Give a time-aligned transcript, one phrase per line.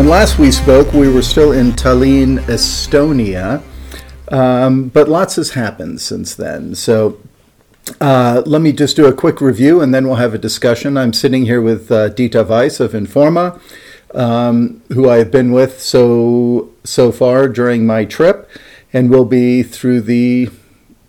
[0.00, 3.62] When last we spoke, we were still in Tallinn, Estonia,
[4.32, 6.74] um, but lots has happened since then.
[6.74, 7.20] So
[8.00, 10.96] uh, let me just do a quick review and then we'll have a discussion.
[10.96, 13.60] I'm sitting here with uh, Dieter Weiss of in4ma,
[14.14, 18.48] um, who I have been with so so far during my trip,
[18.94, 20.48] and will be through the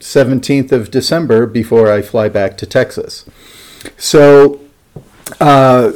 [0.02, 3.24] 17th of December before I fly back to Texas.
[3.96, 4.60] So.
[5.40, 5.94] Uh,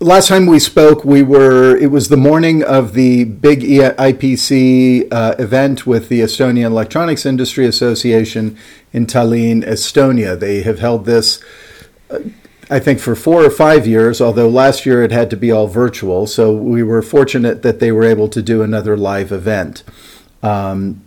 [0.00, 5.34] last time we spoke, we were it was the morning of the big IPC uh,
[5.38, 8.56] event with the Estonian Electronics Industry Association
[8.92, 10.38] in Tallinn, Estonia.
[10.38, 11.42] They have held this.
[12.10, 12.20] Uh,
[12.70, 15.68] I think for four or five years, although last year it had to be all
[15.68, 16.26] virtual.
[16.26, 19.82] So we were fortunate that they were able to do another live event.
[20.42, 21.02] Um,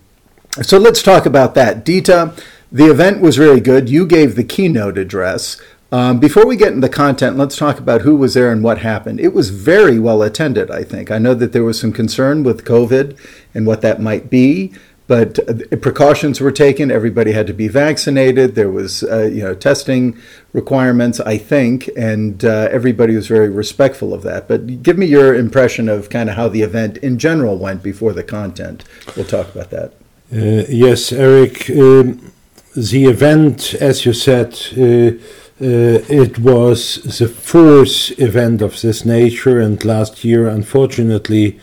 [0.63, 1.85] so let's talk about that.
[1.85, 2.35] Dieter,
[2.71, 3.89] the event was really good.
[3.89, 5.61] You gave the keynote address.
[5.93, 8.77] Um, before we get into the content, let's talk about who was there and what
[8.77, 9.19] happened.
[9.19, 11.11] It was very well attended, I think.
[11.11, 13.19] I know that there was some concern with COVID
[13.53, 14.73] and what that might be,
[15.07, 16.89] but uh, precautions were taken.
[16.91, 18.55] Everybody had to be vaccinated.
[18.55, 20.17] There was, uh, you know, testing
[20.53, 24.47] requirements, I think, and uh, everybody was very respectful of that.
[24.47, 28.13] But give me your impression of kind of how the event in general went before
[28.13, 28.85] the content.
[29.17, 29.91] We'll talk about that.
[30.33, 31.69] Uh, yes, Eric.
[31.69, 32.31] Um,
[32.73, 35.21] the event, as you said, uh,
[35.63, 41.59] it was the fourth event of this nature, and last year, unfortunately,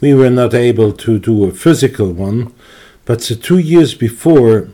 [0.00, 2.52] we were not able to do a physical one.
[3.04, 4.68] But the two years before,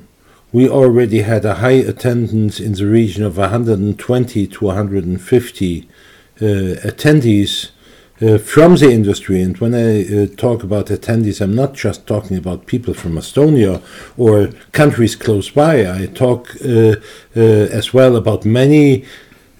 [0.52, 7.70] we already had a high attendance in the region of 120 to 150 uh, attendees
[8.20, 9.40] uh, from the industry.
[9.40, 13.80] And when I uh, talk about attendees, I'm not just talking about people from Estonia
[14.16, 15.88] or countries close by.
[15.88, 16.96] I talk uh,
[17.36, 17.40] uh
[17.78, 19.04] as well about many.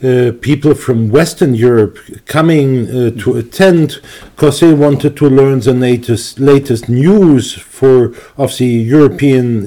[0.01, 4.01] Uh, people from Western Europe coming uh, to attend
[4.37, 9.67] because they wanted to learn the latest latest news for of the European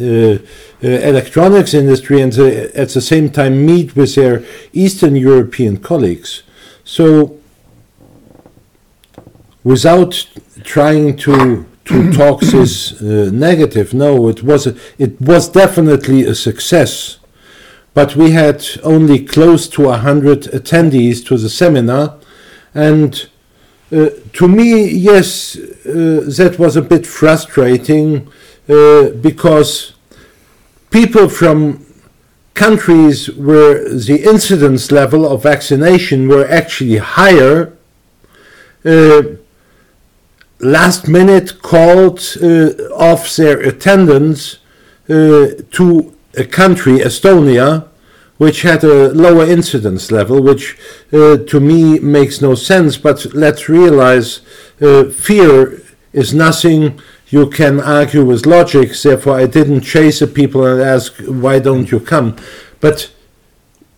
[0.82, 6.44] electronics industry and the, at the same time meet with their Eastern European colleagues.
[6.86, 7.41] So
[9.64, 10.28] without
[10.64, 13.94] trying to to talk this uh, negative.
[13.94, 17.18] No, it was a, it was definitely a success,
[17.94, 22.18] but we had only close to a hundred attendees to the seminar,
[22.74, 23.28] and
[23.92, 28.32] uh, to me, yes, uh, that was a bit frustrating
[28.70, 29.94] uh, because
[30.92, 31.86] people from
[32.54, 37.74] countries where the incidence level of vaccination were actually higher
[38.86, 39.22] uh,
[40.62, 44.58] last minute called uh, off their attendance
[45.10, 47.88] uh, to a country, Estonia,
[48.38, 50.78] which had a lower incidence level, which
[51.14, 52.98] uh, to me makes no sense.
[52.98, 54.42] But let's realize
[54.82, 55.82] uh, fear
[56.14, 58.94] is nothing you can argue with logic.
[58.94, 62.36] Therefore, I didn't chase the people and ask, why don't you come?
[62.80, 63.12] But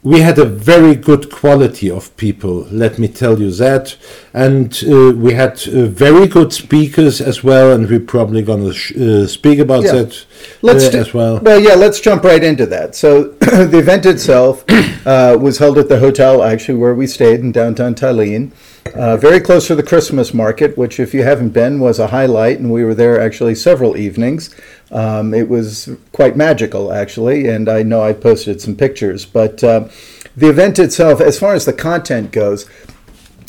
[0.03, 3.95] we had a very good quality of people, let me tell you that.
[4.33, 8.73] And uh, we had uh, very good speakers as well, and we're probably going to
[8.73, 9.93] sh- uh, speak about yeah.
[9.93, 10.25] that
[10.61, 11.39] let's uh, do, as well.
[11.39, 12.95] Well, yeah, let's jump right into that.
[12.95, 14.65] So, the event itself
[15.07, 18.51] uh, was held at the hotel, actually, where we stayed in downtown Tallinn.
[18.95, 22.59] Uh, very close to the Christmas market, which, if you haven't been, was a highlight,
[22.59, 24.53] and we were there actually several evenings.
[24.93, 29.25] Um, it was quite magical, actually, and I know I posted some pictures.
[29.25, 29.89] But uh,
[30.37, 32.69] the event itself, as far as the content goes,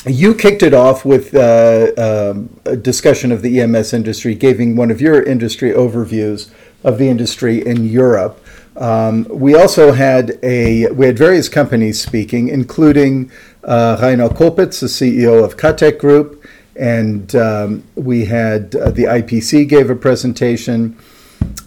[0.06, 4.90] you kicked it off with uh, um, a discussion of the EMS industry, giving one
[4.90, 6.50] of your industry overviews
[6.82, 8.42] of the industry in Europe.
[8.76, 13.30] Um, we also had a we had various companies speaking, including
[13.62, 16.44] uh, Rainer Koppitz, the CEO of KATEK Group,
[16.74, 20.98] and um, we had uh, the IPC gave a presentation.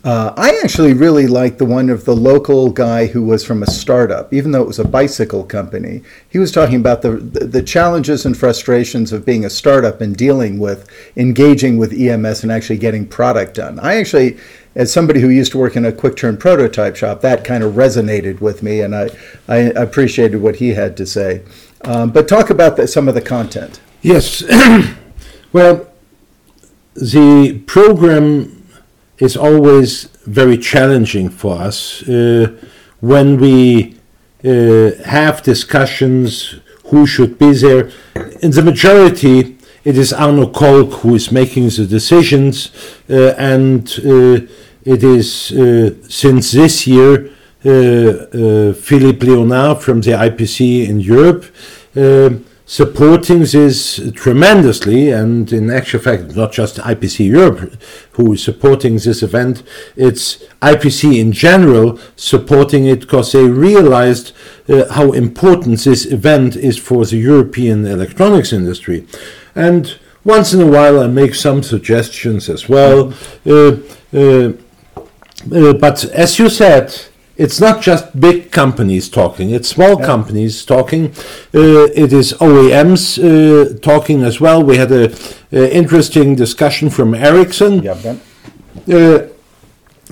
[0.03, 3.67] Uh, I actually really liked the one of the local guy who was from a
[3.67, 6.01] startup, even though it was a bicycle company.
[6.29, 10.59] He was talking about the, the challenges and frustrations of being a startup and dealing
[10.59, 13.79] with engaging with EMS and actually getting product done.
[13.79, 14.37] I actually,
[14.75, 17.73] as somebody who used to work in a quick turn prototype shop, that kind of
[17.73, 19.09] resonated with me, and I,
[19.49, 21.43] I appreciated what he had to say.
[21.81, 23.81] Um, but talk about the, some of the content.
[24.01, 24.41] Yes.
[25.51, 25.91] well,
[26.95, 28.56] the program
[29.19, 32.55] is always very challenging for us uh,
[32.99, 33.95] when we
[34.43, 36.55] uh, have discussions
[36.85, 37.89] who should be there.
[38.41, 42.71] In the majority, it is Arno Kolk who is making the decisions,
[43.09, 44.45] uh, and uh,
[44.85, 47.29] it is uh, since this year
[47.65, 51.45] uh, Philippe Léonard from the IPC in Europe.
[52.67, 57.81] Supporting this tremendously, and in actual fact, not just IPC Europe
[58.11, 59.63] who is supporting this event,
[59.95, 64.33] it's IPC in general supporting it because they realized
[64.67, 69.07] uh, how important this event is for the European electronics industry.
[69.55, 73.13] And once in a while, I make some suggestions as well.
[73.45, 73.77] Uh,
[74.13, 74.51] uh,
[75.53, 76.93] uh but as you said,
[77.37, 80.05] it's not just big companies talking, it's small yeah.
[80.05, 81.11] companies talking.
[81.53, 84.63] Uh, it is OEMs uh, talking as well.
[84.63, 85.13] We had an
[85.51, 87.83] interesting discussion from Ericsson.
[87.83, 88.17] Yeah,
[88.91, 89.27] uh,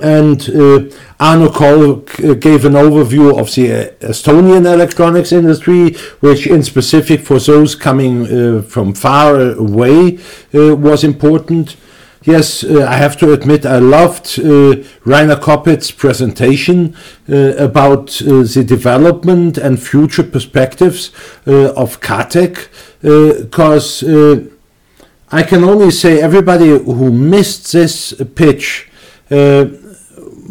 [0.01, 7.22] and uh, Arno Kolk gave an overview of the Estonian electronics industry, which, in specific
[7.22, 10.19] for those coming uh, from far away,
[10.54, 11.77] uh, was important.
[12.25, 16.95] Yes, uh, I have to admit I loved uh, Rainer Koppitz's presentation
[17.30, 21.12] uh, about uh, the development and future perspectives
[21.45, 22.68] uh, of KATEK,
[23.44, 24.44] because uh,
[25.31, 28.89] I can only say everybody who missed this pitch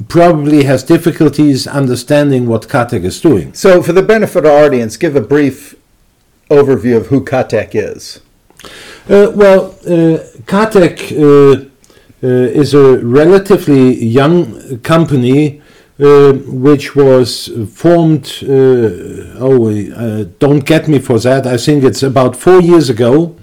[0.08, 3.52] probably has difficulties understanding what KATEK is doing.
[3.52, 5.74] So, for the benefit of our audience, give a brief
[6.50, 8.20] overview of who KATEK is.
[9.06, 10.16] Uh, well, uh,
[10.46, 11.64] KATEK uh,
[12.22, 15.60] uh, is a relatively young company
[16.00, 18.24] uh, which was formed.
[18.42, 21.46] Uh, oh, don't get me for that.
[21.46, 23.36] I think it's about four years ago,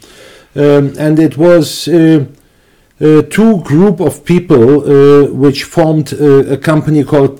[0.56, 1.88] um, and it was.
[3.02, 4.82] Two group of people
[5.34, 7.40] which formed uh, a company called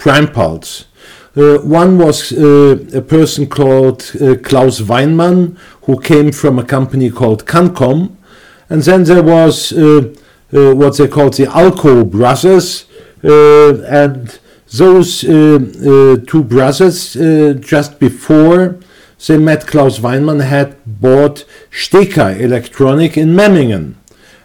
[1.34, 1.66] Prime-Pulse.
[1.66, 7.46] one was uh, a person called uh, Klaus Weinmann, who came from a company called
[7.46, 8.16] Cancom,
[8.70, 9.72] and then there was
[10.52, 12.86] what they called the Alco brothers,
[13.22, 14.40] and
[14.74, 17.14] those two brothers
[17.62, 18.80] just before
[19.28, 23.96] they met Klaus Weinmann had bought Steca Electronic in Memmingen.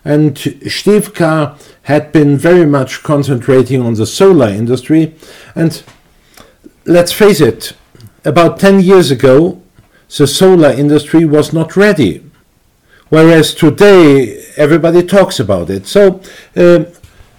[0.04, 5.14] And Steca had been very much concentrating on the solar industry.
[5.54, 5.82] And
[6.86, 7.72] let's face it,
[8.24, 9.60] about 10 years ago,
[10.16, 12.22] the solar industry was not ready.
[13.08, 15.86] Whereas today, everybody talks about it.
[15.86, 16.20] So
[16.56, 16.84] uh, uh,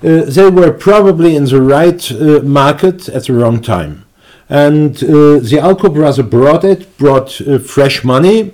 [0.01, 4.05] they were probably in the right uh, market at the wrong time.
[4.49, 8.53] And uh, the Alco brother brought it, brought uh, fresh money,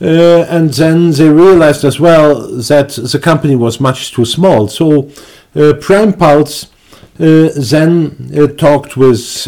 [0.00, 4.66] uh, and then they realized as well that the company was much too small.
[4.66, 5.10] So
[5.52, 6.64] Prime-Pulse
[7.20, 9.46] uh, then talked with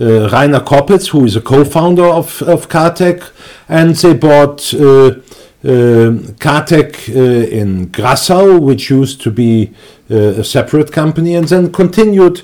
[0.00, 3.30] uh, uh, Rainer Koppitz, who is a co-founder of, of KATEK,
[3.68, 5.20] and they bought uh,
[5.62, 7.08] KATEK
[7.50, 9.72] in Grassau, which used to be
[10.10, 12.42] a separate company, and then continued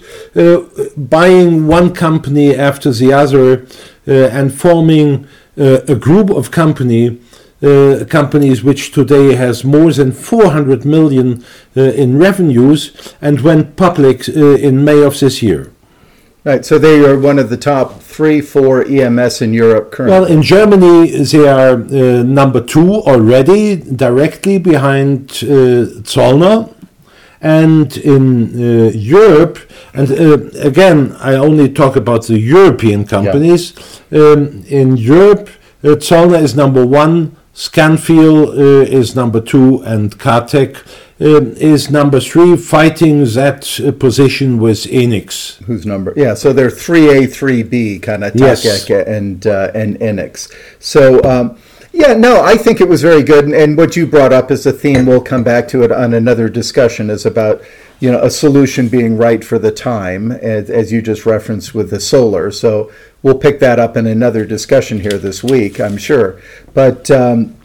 [0.96, 3.66] buying one company after the other
[4.06, 5.26] and forming
[5.58, 7.20] uh, a group of company
[7.62, 11.44] uh, companies which today has more than 400 million
[11.76, 15.70] uh, in revenues and went public in May of this year.
[16.42, 20.20] Right, so they are one of the top three, four EMS in Europe currently.
[20.20, 26.74] Well, in Germany, they are uh, number two already, directly behind uh, Zollner.
[27.42, 29.58] And in uh, Europe,
[29.94, 30.10] and
[30.56, 33.72] again, I only talk about the European companies.
[34.10, 34.20] Yeah.
[34.20, 35.48] Um, in Europe,
[35.82, 40.84] uh, Zollner is number one, Scanfil uh, is number two, and KATEK
[41.20, 45.62] um, is number three, fighting that uh, position with Enics.
[45.64, 46.14] Who's number?
[46.16, 48.88] Yeah, so they're three A, three B, kind of yes.
[48.88, 50.52] and uh, and Enics.
[50.78, 51.22] So.
[51.22, 51.58] Um,
[51.92, 54.64] yeah, no, I think it was very good, and, and what you brought up as
[54.64, 57.62] a theme, we'll come back to it on another discussion, is about
[57.98, 61.90] you know a solution being right for the time, as, as you just referenced with
[61.90, 62.52] the solar.
[62.52, 66.40] So we'll pick that up in another discussion here this week, I'm sure.
[66.74, 67.56] But um,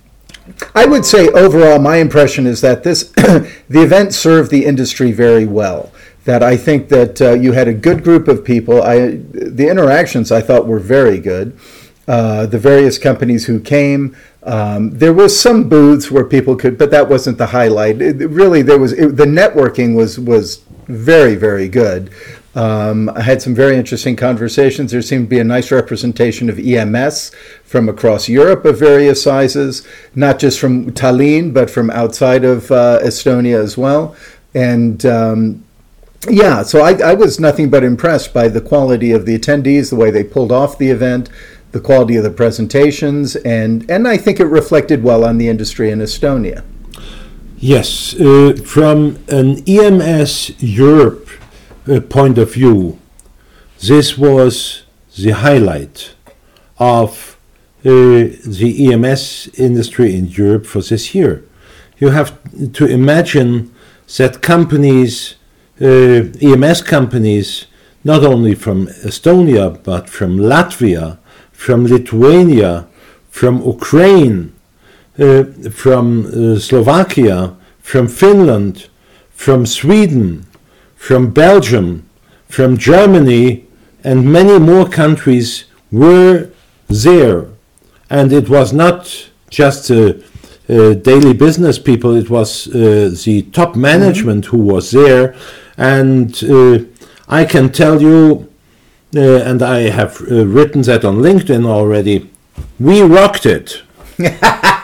[0.73, 5.45] I would say overall, my impression is that this the event served the industry very
[5.45, 5.91] well.
[6.25, 8.81] That I think that uh, you had a good group of people.
[8.81, 11.57] I the interactions I thought were very good.
[12.07, 14.15] Uh, the various companies who came.
[14.43, 17.99] Um, there was some booths where people could, but that wasn't the highlight.
[17.99, 22.11] It, really, there was it, the networking was was very very good.
[22.55, 24.91] Um, I had some very interesting conversations.
[24.91, 27.31] There seemed to be a nice representation of EMS
[27.65, 29.85] from across Europe of various sizes,
[30.15, 34.15] not just from Tallinn, but from outside of uh, Estonia as well.
[34.53, 35.65] And um,
[36.29, 39.97] yeah, so I, I, was nothing but impressed by the quality of the attendees, the
[39.97, 41.29] way they pulled off the event,
[41.73, 45.91] the quality of the presentations, and, and I think it reflected well on the industry
[45.91, 46.63] in Estonia.
[47.57, 51.27] Yes, uh, from an EMS Europe
[52.09, 52.99] point of view,
[53.79, 54.83] this was
[55.17, 56.15] the highlight
[56.77, 57.37] of
[57.83, 61.43] the EMS industry in Europe for this year.
[61.99, 62.37] You have
[62.73, 63.71] to imagine
[64.17, 65.35] that companies,
[65.79, 65.85] uh,
[66.41, 67.67] EMS companies,
[68.03, 71.17] not only from Estonia, but from Latvia,
[71.51, 72.87] from Lithuania,
[73.29, 74.53] from Ukraine,
[75.19, 78.87] uh, from uh, Slovakia, from Finland,
[79.29, 80.45] from Sweden,
[81.05, 82.03] from Belgium,
[82.49, 83.63] from Germany,
[84.03, 86.49] and many more countries were
[86.87, 87.45] there.
[88.09, 90.13] And it was not just uh,
[90.67, 95.35] uh, daily business people, it was uh, the top management who was there.
[95.77, 96.79] And uh,
[97.29, 98.51] I can tell you,
[99.15, 102.31] uh, and I have uh, written that on LinkedIn already,
[102.79, 103.83] we rocked it.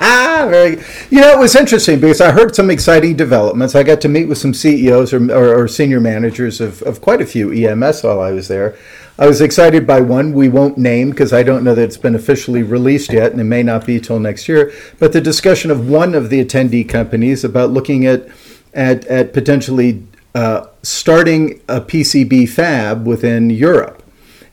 [0.49, 3.75] Very, you know, it was interesting because I heard some exciting developments.
[3.75, 7.21] I got to meet with some CEOs or, or, or senior managers of, of quite
[7.21, 8.75] a few EMS while I was there.
[9.19, 12.15] I was excited by one we won't name because I don't know that it's been
[12.15, 14.73] officially released yet, and it may not be till next year.
[14.97, 18.27] But the discussion of one of the attendee companies about looking at
[18.73, 24.01] at, at potentially uh, starting a PCB fab within Europe,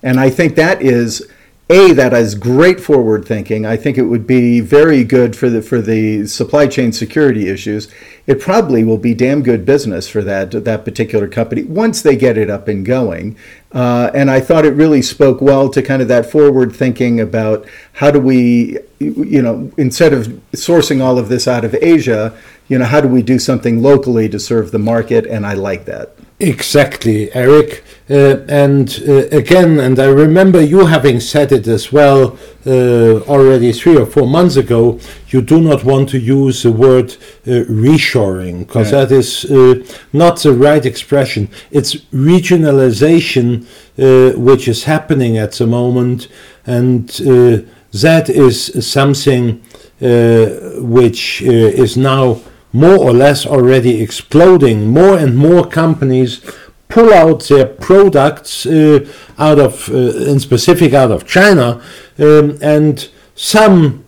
[0.02, 1.26] and I think that is
[1.70, 3.66] a that is great forward thinking.
[3.66, 7.88] I think it would be very good for the for the supply chain security issues.
[8.26, 12.38] It probably will be damn good business for that that particular company once they get
[12.38, 13.36] it up and going.
[13.70, 17.66] Uh, and I thought it really spoke well to kind of that forward thinking about
[17.92, 22.34] how do we, you know, instead of sourcing all of this out of Asia,
[22.68, 25.26] you know, how do we do something locally to serve the market?
[25.26, 26.17] And I like that.
[26.40, 27.82] Exactly, Eric.
[28.08, 33.72] Uh, and uh, again, and I remember you having said it as well uh, already
[33.72, 37.16] three or four months ago, you do not want to use the word
[37.46, 39.04] uh, reshoring because Yeah.
[39.04, 41.48] that is uh, not the right expression.
[41.72, 43.66] It's regionalization
[43.98, 46.28] uh, which is happening at the moment,
[46.66, 47.58] and uh,
[48.00, 49.60] that is something
[50.00, 50.46] uh,
[50.80, 52.38] which uh, is now
[52.72, 54.88] more or less already exploding.
[54.88, 56.40] More and more companies
[56.88, 59.06] pull out their products uh,
[59.38, 59.96] out of, uh,
[60.30, 61.82] in specific, out of China,
[62.18, 64.04] um, and some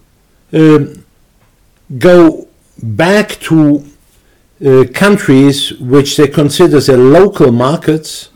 [0.53, 1.05] um,
[1.99, 2.49] go
[2.83, 3.85] back to
[4.65, 8.31] uh, countries which they consider their local markets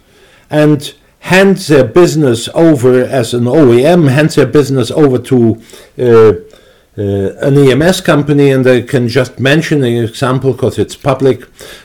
[0.51, 5.61] and hand their business over as an OEM, hand their business over to
[6.97, 11.43] uh, uh, an EMS company, and I can just mention an example because it's public.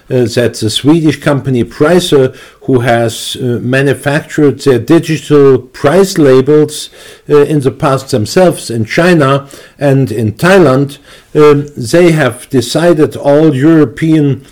[0.09, 2.35] Uh, that's a Swedish company, Pricer,
[2.65, 6.89] who has uh, manufactured their digital price labels
[7.27, 10.99] uh, in the past themselves in China and in Thailand.
[11.33, 14.45] Um, they have decided all European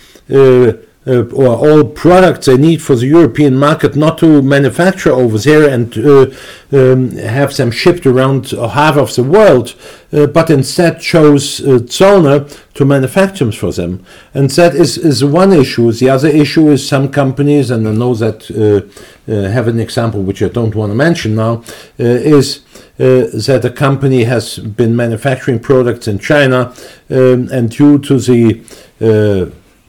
[1.08, 5.68] uh, or all products they need for the European market not to manufacture over there
[5.68, 6.26] and uh,
[6.70, 9.74] um, have them shipped around half of the world,
[10.12, 14.04] uh, but instead chose uh, Zollner to manufacture for them.
[14.34, 15.90] And that is, is one issue.
[15.92, 20.22] The other issue is some companies, and I know that uh, uh, have an example
[20.22, 21.64] which I don't want to mention now,
[21.98, 22.64] uh, is
[22.98, 26.74] that a company has been manufacturing products in China,
[27.10, 28.60] um, and due to the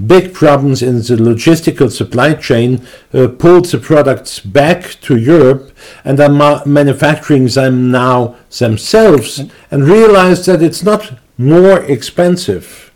[0.05, 5.71] big problems in the logistical supply chain, uh, pulled the products back to Europe
[6.03, 12.89] and are ma- manufacturing them now themselves and realized that it's not more expensive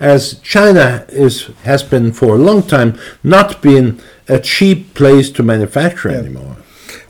[0.00, 5.42] as China is has been for a long time not been a cheap place to
[5.42, 6.56] manufacture anymore.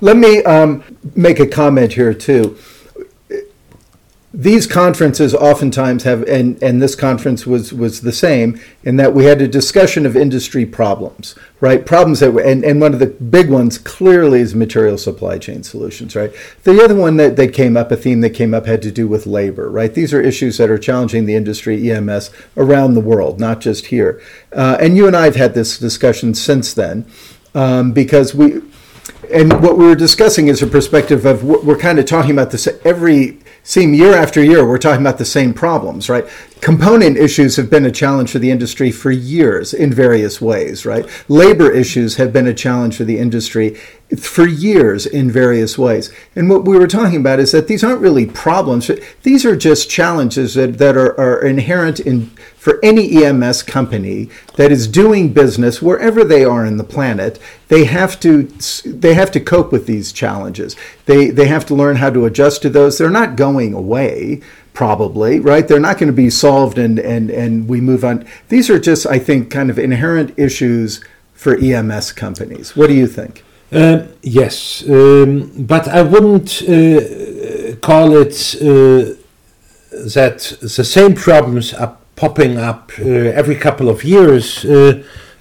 [0.01, 0.83] Let me um,
[1.15, 2.59] make a comment here too.
[4.33, 9.25] These conferences oftentimes have, and, and this conference was, was the same, in that we
[9.25, 11.85] had a discussion of industry problems, right?
[11.85, 15.65] Problems that were, and, and one of the big ones clearly is material supply chain
[15.65, 16.33] solutions, right?
[16.63, 19.09] The other one that, that came up, a theme that came up, had to do
[19.09, 19.93] with labor, right?
[19.93, 24.23] These are issues that are challenging the industry EMS around the world, not just here.
[24.53, 27.05] Uh, and you and I have had this discussion since then
[27.53, 28.63] um, because we,
[29.33, 32.51] and what we were discussing is a perspective of we're we're kind of talking about
[32.51, 36.27] this every seem year after year we're talking about the same problems right
[36.61, 41.07] component issues have been a challenge for the industry for years in various ways right
[41.29, 43.75] labor issues have been a challenge for the industry
[44.19, 48.01] for years in various ways and what we were talking about is that these aren't
[48.01, 48.91] really problems
[49.23, 54.71] these are just challenges that, that are, are inherent in for any EMS company that
[54.71, 57.39] is doing business wherever they are in the planet,
[57.69, 58.43] they have to
[58.85, 60.77] they have to cope with these challenges.
[61.07, 62.99] They they have to learn how to adjust to those.
[62.99, 64.43] They're not going away
[64.81, 65.69] probably, right?
[65.69, 68.17] They're not going to be solved and and and we move on.
[68.49, 71.05] These are just I think kind of inherent issues
[71.43, 72.67] for EMS companies.
[72.77, 73.45] What do you think?
[73.71, 75.31] Uh, yes, um,
[75.73, 78.67] but I wouldn't uh, call it uh,
[80.17, 80.39] that
[80.77, 84.65] the same problems are popping up uh, every couple of years.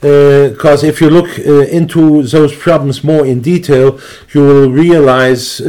[0.02, 1.32] Because if you look
[1.80, 4.00] into those problems more in detail,
[4.34, 5.60] you will realize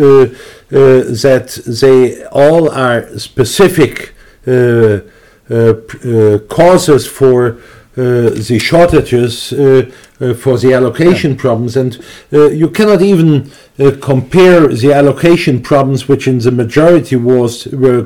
[0.72, 4.14] Uh, that they all are specific
[4.46, 5.00] uh,
[5.50, 7.58] uh, causes for
[8.00, 11.36] uh, the shortages uh, uh, for the allocation yeah.
[11.36, 11.98] problems, and
[12.30, 13.50] you cannot even
[14.00, 18.04] compare the allocation problems, which in the majority was were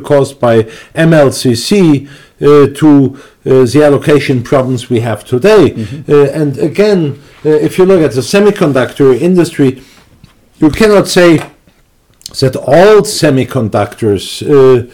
[0.00, 0.64] caused by
[0.96, 2.08] MLCC,
[2.40, 5.70] to the allocation problems we have today.
[5.70, 6.40] Mm-hmm.
[6.40, 9.80] and again, if you look at the semiconductor industry,
[10.58, 11.38] you cannot say
[12.38, 14.86] that all semiconductors uh,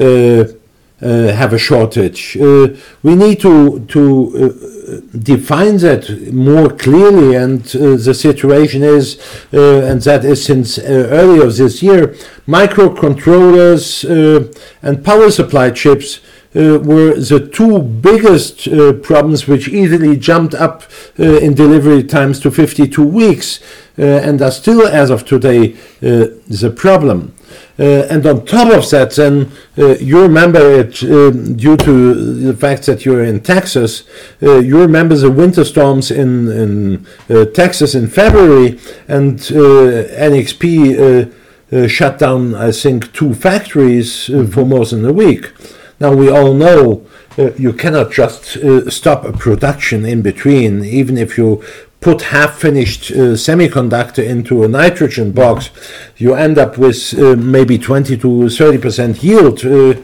[0.00, 0.52] uh,
[1.00, 2.36] uh, have a shortage.
[2.36, 9.18] We need to to define that more clearly, and the situation is,
[9.52, 12.16] and that is since earlier this year,
[12.48, 14.04] microcontrollers
[14.82, 16.20] and power supply chips.
[16.56, 20.82] Uh, were the two biggest uh, problems which easily jumped up
[21.18, 23.60] uh, in delivery times to 52 weeks
[23.98, 27.34] and are still, as of today, the problem.
[27.78, 32.54] Uh, and on top of that, then uh, you remember it uh, due to the
[32.54, 34.02] fact that you're in Texas.
[34.40, 37.06] you remember the winter storms in in
[37.54, 41.32] Texas in February, and NXP
[41.88, 44.68] shut down, I think, two factories for mm-hmm.
[44.68, 45.52] more than a week.
[46.00, 51.18] Now we all know uh, you cannot just uh, stop a production in between, even
[51.18, 51.62] if you
[52.00, 55.70] put half-finished uh, semiconductor into a nitrogen box,
[56.16, 59.64] you end up with uh, maybe 20 to 30 percent yield.
[59.64, 59.94] Uh,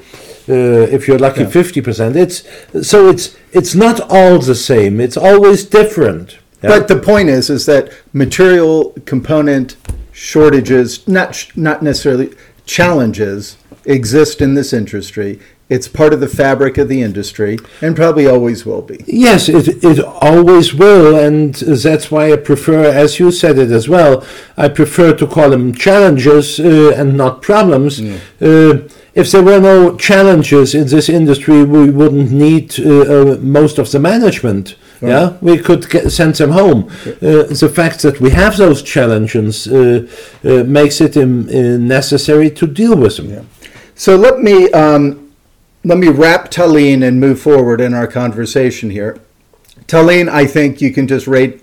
[0.46, 1.84] uh, if you're lucky, 50 yeah.
[1.84, 2.16] percent.
[2.16, 2.42] It's
[2.86, 5.00] so it's it's not all the same.
[5.00, 6.38] It's always different.
[6.62, 6.70] Yeah?
[6.70, 9.76] But the point is, is that material component
[10.12, 12.34] shortages, not not necessarily
[12.66, 18.26] challenges, exist in this industry it's part of the fabric of the industry and probably
[18.26, 19.02] always will be.
[19.06, 21.16] Yes, it, it always will.
[21.18, 24.26] And that's why I prefer, as you said it as well,
[24.58, 28.00] I prefer to call them challenges uh, and not problems.
[28.00, 28.16] Mm.
[28.40, 33.78] Uh, if there were no challenges in this industry, we wouldn't need uh, uh most
[33.78, 34.76] of the management.
[35.00, 35.10] Right.
[35.10, 36.90] Yeah, we could get, send them home.
[37.06, 40.06] Uh, the fact that we have those challenges uh,
[40.42, 41.46] makes it um,
[41.86, 43.30] necessary to deal with them.
[43.30, 43.42] Yeah.
[43.94, 45.23] So let me um,
[45.84, 49.20] let me wrap Tallinn and move forward in our conversation here.
[49.86, 51.62] Tallinn, I think you can just rate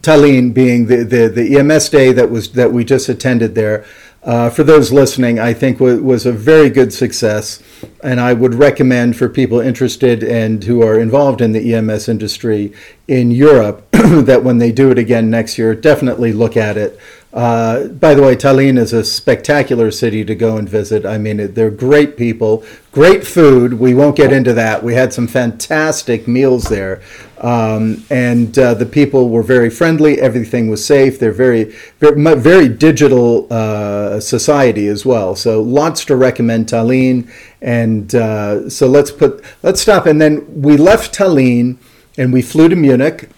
[0.00, 3.84] Tallinn being the, the, the EMS day that was that we just attended there.
[4.22, 7.62] Uh, for those listening, I think w- was a very good success,
[8.04, 12.72] and I would recommend for people interested and who are involved in the EMS industry
[13.08, 16.98] in Europe that when they do it again next year, definitely look at it.
[17.32, 21.06] Uh, by the way, Tallinn is a spectacular city to go and visit.
[21.06, 23.74] I mean, they're great people, great food.
[23.74, 24.82] We won't get into that.
[24.82, 27.02] We had some fantastic meals there.
[27.38, 30.20] Um, and uh, the people were very friendly.
[30.20, 31.18] Everything was safe.
[31.18, 31.64] They're very,
[31.98, 35.36] very, very digital uh, society as well.
[35.36, 37.30] So lots to recommend Tallinn.
[37.62, 40.06] And uh, so let's put, let's stop.
[40.06, 41.78] And then we left Tallinn
[42.18, 43.30] and we flew to Munich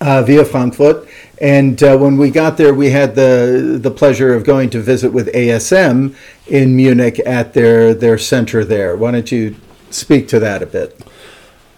[0.00, 1.08] uh, via Frankfurt.
[1.42, 5.12] And uh, when we got there, we had the the pleasure of going to visit
[5.12, 6.14] with ASM
[6.46, 8.96] in Munich at their their center there.
[8.96, 9.56] Why don't you
[9.90, 11.04] speak to that a bit?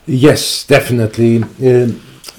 [0.04, 1.42] Yes, definitely.
[1.42, 1.92] Uh,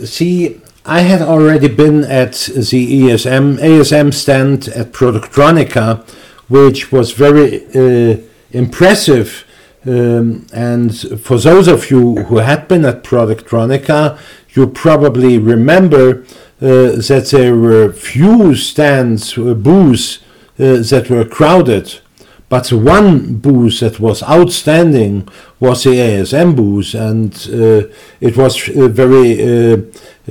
[0.06, 6.08] see, I had already been at the ESM ASM stand at Productronica,
[6.48, 8.18] which was very uh,
[8.52, 9.46] impressive.
[9.88, 14.20] Um, and for those of you who had been at Productronica,
[14.56, 16.24] you probably remember
[16.60, 20.20] that there were few stands, uh, booths
[20.58, 22.00] uh, that were crowded.
[22.48, 25.28] But one booth that was outstanding
[25.60, 27.88] was the ASM booth, and uh,
[28.22, 29.78] it was uh, very uh,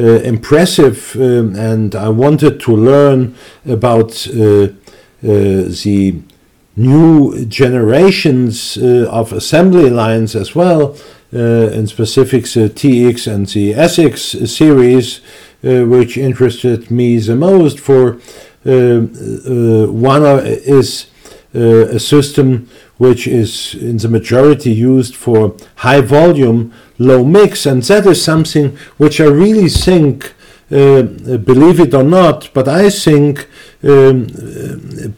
[0.01, 1.17] impressive.
[1.17, 3.35] Um, and I wanted to learn
[3.67, 4.13] about
[5.23, 6.23] the
[6.77, 10.97] new generations of assembly lines as well,
[11.35, 15.21] in specifics the TX and the SX series,
[15.65, 17.81] uh, which interested me the most.
[17.81, 18.19] For
[18.67, 21.07] uh, uh, one is
[21.55, 22.69] a system
[22.99, 28.77] which is in the majority used for high volume, low mix, and that is something
[28.97, 30.35] which I really think.
[30.71, 31.03] Uh,
[31.37, 33.49] believe it or not, but I think
[33.85, 34.27] um,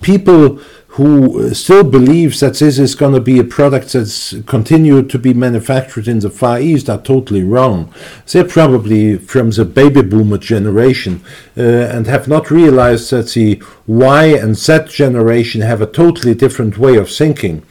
[0.03, 0.61] people
[0.97, 5.19] who uh, still believes that this is going to be a product that's continued to
[5.19, 7.93] be manufactured in the Far East are totally wrong.
[8.31, 11.21] They're probably from the baby boomer generation
[11.57, 16.79] uh, and have not realized that the Y and Z generation have a totally different
[16.79, 17.63] way of thinking.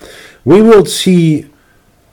[0.43, 1.47] we will see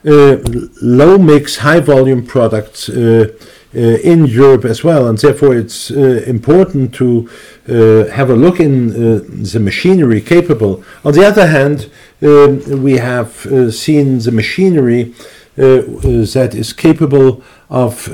[0.07, 0.38] uh,
[0.81, 3.29] low mix, high volume products uh,
[3.75, 7.29] in Europe as well, and therefore it's uh, important to
[7.69, 9.21] uh, have a look in uh,
[9.53, 10.85] the machinery capable.
[11.05, 13.33] On the other hand, we have
[13.75, 15.15] seen the machinery
[15.57, 18.09] that is capable of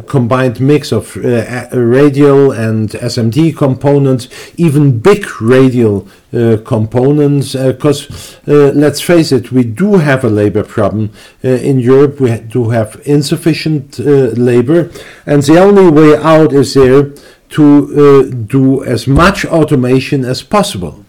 [0.00, 8.52] combined mix of uh, radial and SMD components, even big radial uh, components, because uh,
[8.52, 11.10] uh, let's face it, we do have a labor problem
[11.44, 12.20] uh, in Europe.
[12.20, 14.90] We do have insufficient uh, labor,
[15.26, 17.12] and the only way out is there
[17.50, 21.04] to do as much automation as possible.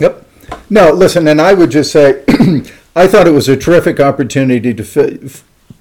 [0.00, 0.24] Yep.
[0.70, 2.24] No, listen, and I would just say,
[2.96, 4.84] I thought it was a terrific opportunity to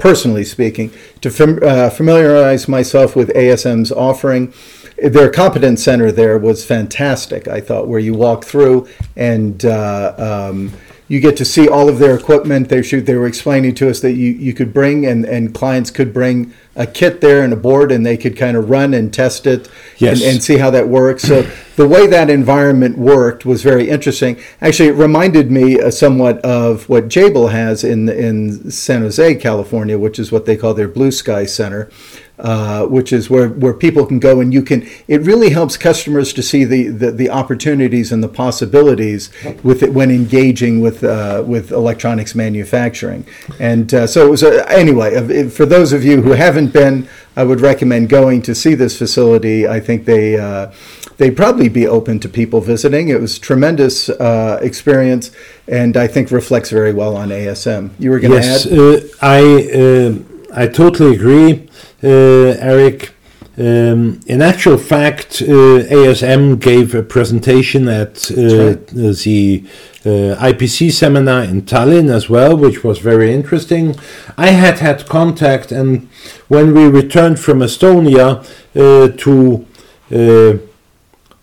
[0.04, 4.54] personally speaking, to fam- uh, familiarize myself with ASM's offering.
[4.98, 10.74] Their competence center there was fantastic, I thought, where you walk through and uh, um,
[11.14, 12.70] you get to see all of their equipment.
[12.70, 15.92] They shoot, they were explaining to us that you, you could bring and, and clients
[15.92, 19.14] could bring a kit there and a board and they could kind of run and
[19.14, 20.20] test it yes.
[20.20, 21.22] and, and, see how that works.
[21.22, 21.44] So
[21.76, 24.42] the way that environment worked was very interesting.
[24.60, 30.00] Actually, it reminded me uh, somewhat of what Jabil has in in San Jose, California,
[30.00, 31.92] which is what they call their Blue Sky Center.
[32.40, 36.34] Uh, which is where, where people can go and you can it really helps customers
[36.34, 39.30] to see the, the, the opportunities and the possibilities
[39.62, 43.24] with it when engaging with uh, with electronics manufacturing.
[43.60, 47.44] And uh, so it was a, anyway for those of you who haven't been I
[47.44, 49.68] would recommend going to see this facility.
[49.68, 50.72] I think they uh,
[51.18, 53.10] they'd probably be open to people visiting.
[53.10, 55.30] It was tremendous uh, experience
[55.68, 59.12] and I think reflects very well on ASM you were going to yes, add?
[59.22, 61.52] I I totally agree.
[61.54, 63.12] uh, Eric.
[63.56, 68.88] Um, in actual fact, uh, ASM gave a presentation at uh, right.
[68.88, 69.64] the
[70.04, 73.96] IPC seminar in Tallinn as well, which was very interesting.
[74.38, 76.10] I had had contact, and
[76.48, 79.66] when we returned from Estonia to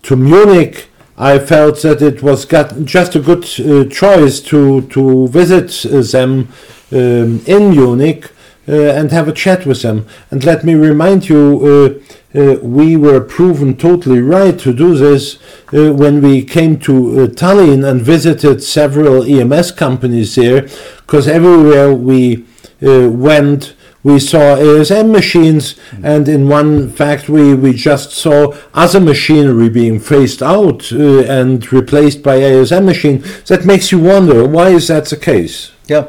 [0.02, 0.88] to Munich,
[1.20, 6.00] I felt that it was got just a good uh, choice to to visit uh,
[6.00, 6.48] them
[6.92, 10.06] um, in Munich uh, and have a chat with them.
[10.30, 12.02] And let me remind you,
[12.34, 15.38] uh, uh, we were proven totally right to do this
[15.72, 20.68] when we came to Tallinn and visited several EMS companies there,
[20.98, 22.44] because everywhere we
[22.80, 30.00] went, we saw ASM machines, and in one factory we just saw other machinery being
[30.00, 33.22] phased out uh, and replaced by ASM machine.
[33.46, 35.72] That makes you wonder why is that the case?
[35.86, 36.08] Yeah.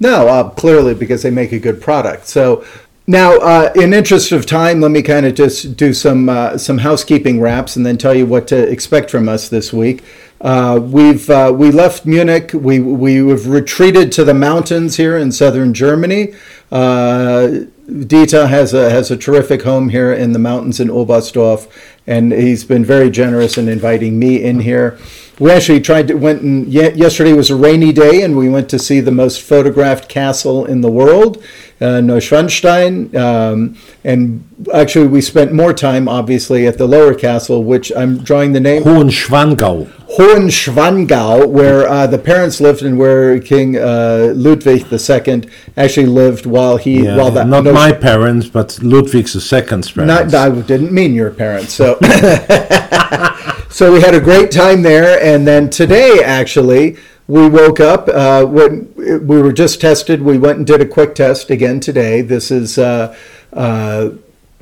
[0.00, 2.26] No, uh, clearly because they make a good product.
[2.26, 2.64] So
[3.06, 6.78] now, uh, in interest of time, let me kind of just do some uh, some
[6.78, 10.02] housekeeping wraps and then tell you what to expect from us this week.
[10.40, 12.52] Uh, we've uh, we left Munich.
[12.54, 16.34] We we have retreated to the mountains here in southern Germany.
[16.72, 21.68] Uh, Dieter has a has a terrific home here in the mountains in Oberstdorf,
[22.06, 24.98] and he's been very generous in inviting me in here
[25.40, 28.78] we actually tried to went and yesterday was a rainy day and we went to
[28.78, 31.42] see the most photographed castle in the world
[31.80, 37.90] uh, neuschwanstein um, and actually we spent more time obviously at the lower castle which
[37.96, 39.90] i'm drawing the name hohenschwangau.
[40.16, 45.42] Hohenschwangau where uh, the parents lived and where king uh, ludwig ii
[45.78, 50.34] actually lived while he yeah, while that not my parents but ludwig ii's parents not,
[50.34, 51.98] i didn't mean your parents so
[53.80, 58.44] so we had a great time there, and then today actually we woke up uh,
[58.44, 60.20] when we were just tested.
[60.20, 62.20] We went and did a quick test again today.
[62.20, 62.76] This is.
[62.76, 63.16] Uh,
[63.54, 64.10] uh,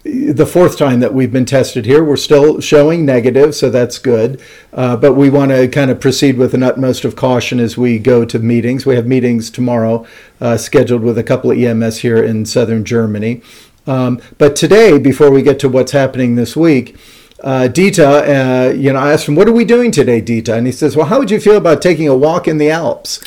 [0.05, 2.03] the fourth time that we've been tested here.
[2.05, 4.41] We're still showing negative, so that's good.
[4.73, 7.99] Uh, but we want to kind of proceed with an utmost of caution as we
[7.99, 8.87] go to meetings.
[8.87, 10.07] We have meetings tomorrow
[10.41, 13.43] uh, scheduled with a couple of EMS here in southern Germany.
[13.87, 16.97] Um, but today, before we get to what's happening this week,
[17.43, 20.67] uh, Dieter, uh, you know, I asked him, "What are we doing today, Dieter?" And
[20.67, 23.21] he says, "Well, how would you feel about taking a walk in the Alps?"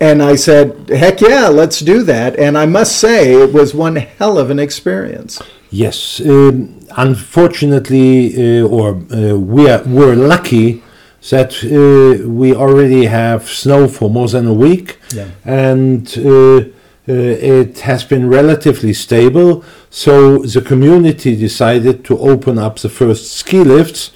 [0.00, 3.96] And I said, "Heck yeah, let's do that." And I must say, it was one
[3.96, 5.40] hell of an experience.
[5.70, 10.82] Yes, um, unfortunately, uh, or uh, we are we're lucky
[11.30, 15.28] that uh, we already have snow for more than a week, yeah.
[15.44, 16.64] and uh,
[17.06, 19.64] it has been relatively stable.
[19.90, 24.10] So the community decided to open up the first ski lifts.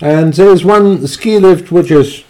[0.00, 2.24] And there is one ski lift which is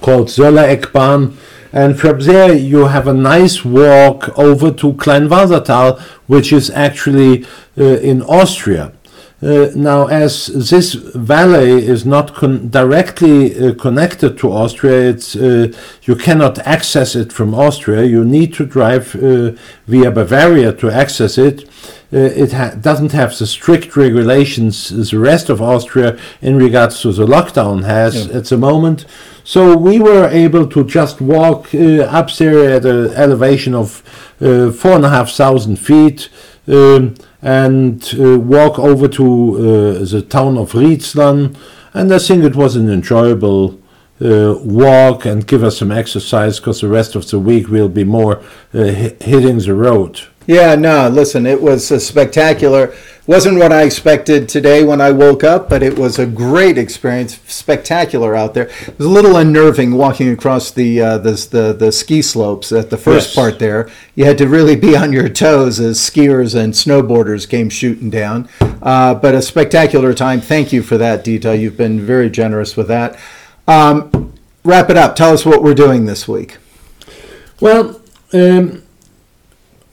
[0.00, 1.36] called Söllereckbahn,
[1.72, 7.44] And from there you have a nice walk over to Kleinwalsertal, which is actually
[7.78, 8.92] uh, in Austria.
[9.42, 15.70] Uh, now, as this valley is not con- directly uh, connected to Austria, it's, uh,
[16.04, 18.04] you cannot access it from Austria.
[18.04, 19.52] You need to drive uh,
[19.86, 21.68] via Bavaria to access it.
[22.10, 27.02] Uh, it ha- doesn't have the strict regulations as the rest of Austria in regards
[27.02, 29.04] to the lockdown has at the moment.
[29.44, 34.02] So we were able to just walk uh, up there at an elevation of
[34.40, 36.30] uh, four and a half thousand feet.
[36.66, 41.56] Um, and uh, walk over to uh, the town of Riezlern.
[41.94, 43.80] And I think it was an enjoyable
[44.20, 48.04] uh, walk and give us some exercise because the rest of the week we'll be
[48.04, 48.38] more
[48.72, 50.20] uh, hi- hitting the road.
[50.46, 52.94] Yeah, no, listen, it was a spectacular.
[53.26, 57.40] Wasn't what I expected today when I woke up, but it was a great experience,
[57.48, 58.66] spectacular out there.
[58.86, 62.90] It was a little unnerving walking across the uh, the, the the ski slopes at
[62.90, 63.34] the first Yes.
[63.34, 63.90] part there.
[64.14, 68.48] You had to really be on your toes as skiers and snowboarders came shooting down.
[68.80, 70.40] Uh, but a spectacular time.
[70.40, 71.58] Thank you for that, Dieter.
[71.58, 73.18] You've been very generous with that.
[73.66, 74.32] Um,
[74.62, 75.16] wrap it up.
[75.16, 76.58] Tell us what we're doing this week.
[77.60, 78.00] Well,
[78.32, 78.84] um,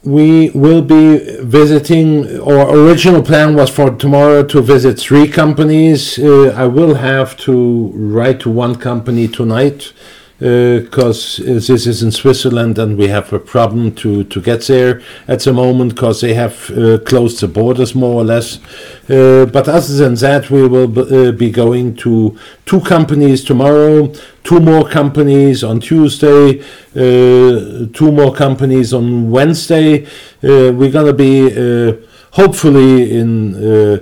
[0.04, 2.40] we will be visiting.
[2.40, 6.18] Our original plan was for tomorrow to visit three companies.
[6.18, 9.92] Uh, I will have to write to one company tonight
[10.38, 15.40] because this is in Switzerland and we have a problem to, to get there at
[15.40, 18.58] the moment because they have uh, closed the borders more or less.
[19.08, 24.60] Uh, but other than that, we will uh, be going to two companies tomorrow, two
[24.60, 26.60] more companies on Tuesday,
[26.96, 30.04] uh, two more companies on Wednesday.
[30.04, 31.94] Uh, we're going to be uh,
[32.32, 33.98] hopefully in uh, uh,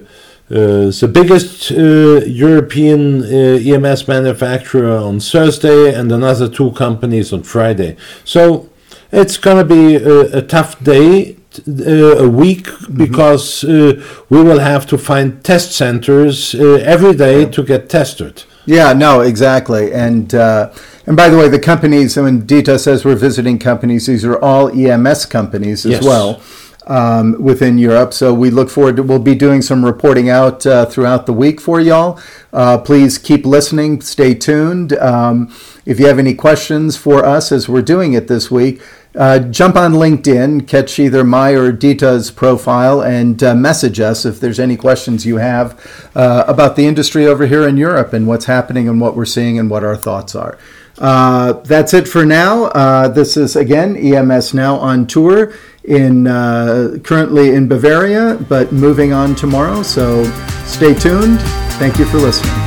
[0.56, 3.26] the biggest uh, European uh,
[3.74, 7.96] EMS manufacturer on Thursday and another two companies on Friday.
[8.24, 8.68] So
[9.10, 14.42] it's going to be a, a tough day, t- uh, a week, because uh, we
[14.42, 18.44] will have to find test centers uh, every day to get tested.
[18.66, 19.92] Yeah, no, exactly.
[19.92, 20.72] And uh,
[21.06, 24.68] and by the way, the companies when Dieter says we're visiting companies, these are all
[24.70, 26.04] EMS companies as Yes.
[26.04, 26.40] well
[26.86, 28.12] um, within Europe.
[28.12, 31.60] So we look forward to we'll be doing some reporting out uh, throughout the week
[31.60, 32.20] for y'all.
[32.52, 34.00] Uh, please keep listening.
[34.00, 34.92] Stay tuned.
[34.94, 38.80] Um, if you have any questions for us as we're doing it this week.
[39.14, 44.40] Uh, jump on LinkedIn, catch either my or Dieter's profile, and uh, message us if
[44.40, 48.46] there's any questions you have uh, about the industry over here in Europe and what's
[48.46, 50.56] happening and what we're seeing and what our thoughts are.
[50.96, 53.08] Uh, that's it for now.
[53.08, 55.52] This is again EMSNOW on tour
[55.84, 59.82] in uh, currently in Bavaria, but moving on tomorrow.
[59.82, 60.24] So
[60.66, 61.40] stay tuned.
[61.78, 62.61] Thank you for listening.